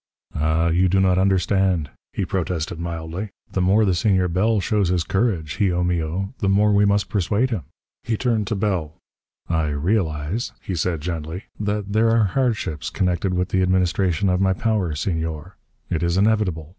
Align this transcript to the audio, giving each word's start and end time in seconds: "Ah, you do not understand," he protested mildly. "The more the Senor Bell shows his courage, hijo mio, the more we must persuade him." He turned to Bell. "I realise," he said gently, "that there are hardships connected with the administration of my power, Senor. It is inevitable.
"Ah, 0.33 0.69
you 0.69 0.89
do 0.89 0.99
not 0.99 1.19
understand," 1.19 1.91
he 2.13 2.25
protested 2.25 2.79
mildly. 2.79 3.29
"The 3.51 3.61
more 3.61 3.85
the 3.85 3.93
Senor 3.93 4.29
Bell 4.29 4.59
shows 4.59 4.89
his 4.89 5.03
courage, 5.03 5.57
hijo 5.57 5.83
mio, 5.83 6.33
the 6.39 6.49
more 6.49 6.73
we 6.73 6.85
must 6.85 7.07
persuade 7.07 7.51
him." 7.51 7.65
He 8.01 8.17
turned 8.17 8.47
to 8.47 8.55
Bell. 8.55 8.95
"I 9.47 9.67
realise," 9.67 10.53
he 10.59 10.73
said 10.73 11.01
gently, 11.01 11.43
"that 11.59 11.93
there 11.93 12.09
are 12.09 12.23
hardships 12.23 12.89
connected 12.89 13.35
with 13.35 13.49
the 13.49 13.61
administration 13.61 14.27
of 14.27 14.41
my 14.41 14.53
power, 14.53 14.95
Senor. 14.95 15.55
It 15.91 16.01
is 16.01 16.17
inevitable. 16.17 16.69